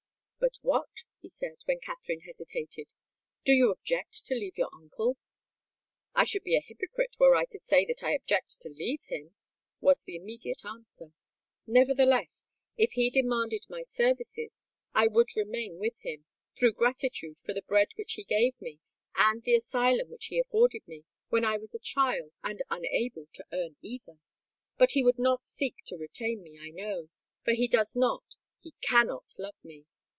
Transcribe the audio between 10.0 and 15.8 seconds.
the immediate answer. "Nevertheless, if he demanded my services, I would remain